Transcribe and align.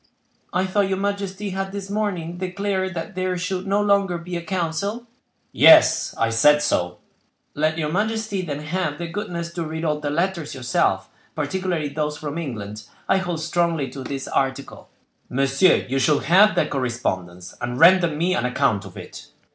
"I 0.51 0.65
thought 0.65 0.87
your 0.89 0.97
majesty 0.97 1.51
had 1.51 1.71
this 1.71 1.87
morning 1.91 2.39
declared 2.39 2.95
that 2.95 3.13
there 3.13 3.37
should 3.37 3.67
no 3.67 3.83
longer 3.83 4.17
be 4.17 4.35
a 4.35 4.41
council?" 4.41 5.05
"Yes, 5.51 6.15
I 6.17 6.31
said 6.31 6.63
so." 6.63 6.97
"Let 7.53 7.77
your 7.77 7.91
majesty 7.91 8.41
then 8.41 8.61
have 8.61 8.97
the 8.97 9.05
goodness 9.05 9.53
to 9.53 9.63
read 9.63 9.85
all 9.85 9.99
the 9.99 10.09
letters 10.09 10.55
yourself, 10.55 11.07
particularly 11.35 11.89
those 11.89 12.17
from 12.17 12.39
England; 12.39 12.81
I 13.07 13.17
hold 13.17 13.41
strongly 13.41 13.91
to 13.91 14.03
this 14.03 14.27
article." 14.27 14.89
"Monsieur, 15.29 15.85
you 15.87 15.99
shall 15.99 16.21
have 16.21 16.55
that 16.55 16.71
correspondence, 16.71 17.53
and 17.61 17.79
render 17.79 18.07
me 18.07 18.33
an 18.33 18.43
account 18.45 18.85
of 18.85 18.97
it." 18.97 19.27